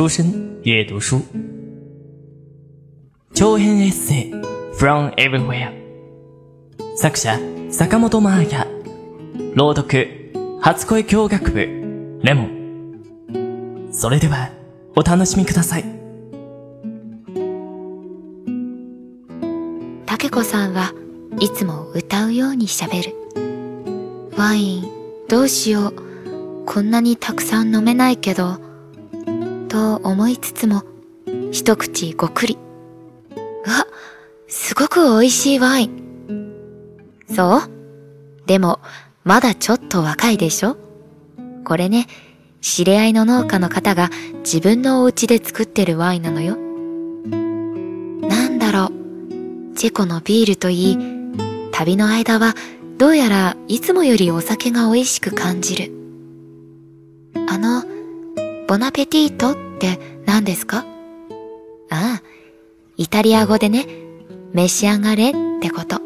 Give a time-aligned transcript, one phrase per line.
[0.00, 1.20] 书生阅读书，
[3.34, 4.32] 長編エッセイ。
[4.78, 5.74] From Everywhere
[6.96, 7.38] 作者
[7.70, 8.66] 坂本真綾
[9.54, 10.32] 朗読
[10.62, 12.20] 初恋教学部。
[12.22, 13.90] レモン。
[13.92, 14.48] それでは
[14.96, 15.84] お楽しみください。
[20.06, 20.94] たけこさんは
[21.40, 23.14] いつも歌うようにしゃべる。
[24.38, 24.88] ワイン
[25.28, 26.64] どうしよう。
[26.64, 28.69] こんなにたくさん飲めないけど
[29.70, 30.82] と思いつつも
[31.52, 32.58] 一口ごくり。
[33.64, 33.86] うわ
[34.48, 37.20] すごく美味しいワイン。
[37.28, 37.60] そう？
[38.46, 38.80] でも
[39.22, 40.76] まだちょっと若いでしょ？
[41.64, 42.08] これね
[42.60, 46.56] 知り合いの農家の方が自分のお家で作ってるワインなのよ。
[48.26, 49.76] なんだろう。
[49.76, 50.98] チェコのビールといい
[51.70, 52.54] 旅の間は
[52.98, 55.92] どうやらいつもよりお酒が美味しく感じる。
[57.48, 57.84] あの
[58.66, 60.84] ボナペティートって何ですか？
[61.88, 62.22] ああ、
[62.98, 63.86] イタリア語でね、
[64.52, 65.96] 召し上がれってこと。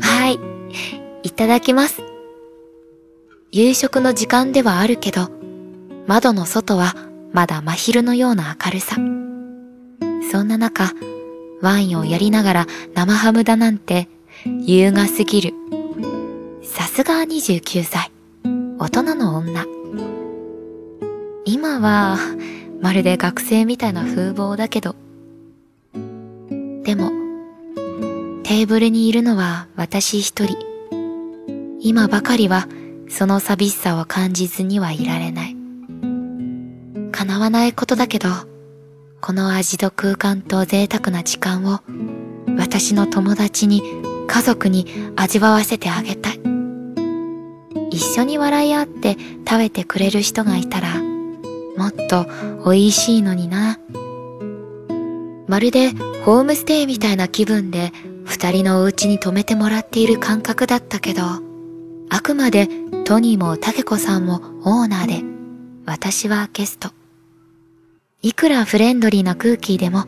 [0.00, 0.40] はい、
[1.22, 2.02] いただきます。
[3.52, 5.30] 夕食の時間ではあるけど、
[6.08, 6.96] 窓の外は
[7.32, 8.96] まだ真昼のような明るさ。
[10.32, 10.90] そんな中、
[11.60, 14.08] ワインをやりながら生ハムだなんて
[14.66, 15.54] 優雅すぎる。
[16.64, 18.10] さすが29歳。
[18.78, 19.64] 大人の女。
[21.44, 22.18] 今は
[22.80, 24.94] まるで学生みたいな風貌だけど。
[26.84, 27.10] でも、
[28.44, 30.56] テーブルにいるのは私一人。
[31.80, 32.68] 今ばかりは
[33.08, 35.56] その寂しさを感じずにはいられない。
[37.10, 38.28] 叶わないことだけど、
[39.20, 41.80] この味と空間と贅沢な時間を
[42.56, 43.82] 私の友達に
[44.28, 46.40] 家族に味わわせてあげたい。
[47.90, 51.11] 一緒に笑い合って食べてくれる人がいたら
[51.82, 52.26] もっと
[52.64, 53.80] 美味しいのにな。
[55.48, 55.90] まるで
[56.24, 57.90] ホームステイみたいな気分で
[58.24, 61.22] 二人のお家に泊めてもらっている感覚だったけど、
[62.08, 62.68] あくまで
[63.04, 65.24] トニーもタケコさんもオーナーで、
[65.84, 66.90] 私はゲスト。
[68.22, 70.04] いくらフレンドリーな空気でも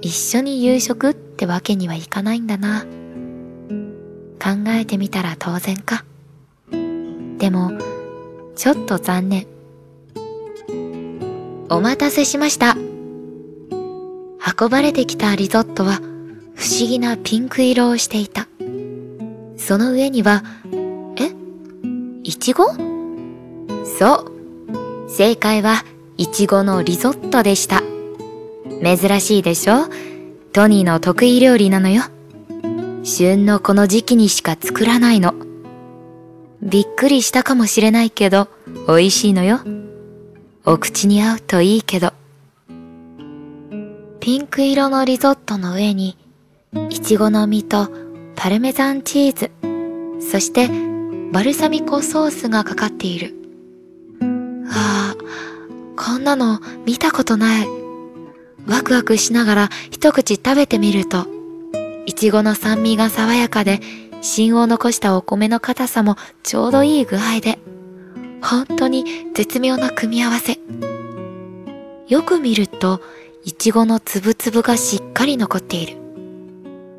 [0.00, 2.86] 一緒に夕食ってわけにはいかないんだな。
[4.42, 6.06] 考えてみたら当然か。
[7.36, 7.72] でも、
[8.56, 9.59] ちょっと残念。
[11.72, 12.76] お待たせしました。
[14.60, 16.00] 運ばれてきたリゾットは
[16.56, 18.48] 不思議なピンク色をしていた。
[19.56, 20.42] その上には、
[21.16, 21.30] え？
[22.24, 22.74] いちご
[23.98, 25.08] そう。
[25.08, 25.84] 正解は、
[26.16, 27.82] いちごのリゾットでした。
[28.82, 29.86] 珍しいでしょ？
[30.52, 32.02] トニーの得意料理なのよ。
[33.04, 35.34] 旬のこの時期にしか作らないの。
[36.62, 38.48] びっくりしたかもしれないけど、
[38.88, 39.60] 美味しいのよ。
[40.66, 42.12] お口に合うといいけど。
[44.20, 46.18] ピンク色のリゾットの上に、
[46.90, 47.88] いちごの実と
[48.36, 49.50] パルメザンチーズ、
[50.20, 50.68] そして
[51.32, 53.34] バルサミコソースがかかっている。
[54.70, 57.66] ああ、こんなの見たことない。
[58.66, 61.26] ワクワクしながら一口食べてみると、
[62.04, 63.80] いちごの酸味が爽やかで、
[64.20, 67.58] 芯を残したお米の硬さもちょうどいい具合で、
[68.42, 70.58] 本当に絶妙な組み合わせ。
[72.08, 73.00] よく見ると、
[73.44, 75.96] いちごのつぶつぶがしっかり残っている。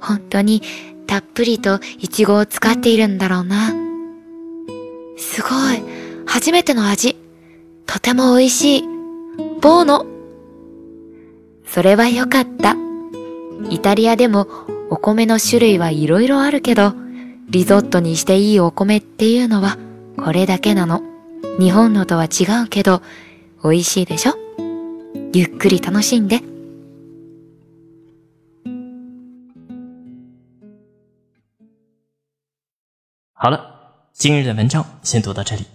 [0.00, 0.62] 本当に
[1.06, 3.74] たっぷりといちごを使っているんだろうな。
[5.16, 5.82] すごい。
[6.26, 7.16] 初めての味。
[7.86, 8.82] とても美味しい。
[9.60, 10.06] ボーノ。
[11.66, 12.76] それはよかった。
[13.70, 14.48] イタリアでも
[14.90, 16.94] お米の種類はいろいろあるけど、
[17.48, 19.76] リゾットにしていいお米っていうのは
[20.16, 21.11] これだけなの。
[21.59, 23.01] 日本のとは違うけど、
[23.63, 24.33] 美味しいでしょ
[25.33, 26.41] ゆっくり楽しんで。
[33.33, 33.59] 好了，
[34.13, 35.65] 今日的文章先读到这里，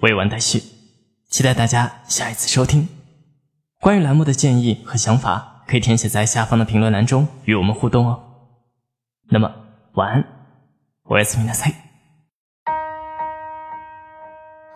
[0.00, 0.62] 未完待续，
[1.28, 2.88] 期待大家下一次收听。
[3.80, 8.20] 关于栏目的建议和想法，可以填写在下方的评论栏中与我们互动哦。
[9.30, 9.52] 那么，
[9.94, 10.24] 晚安，
[11.04, 11.81] おやすみなさい。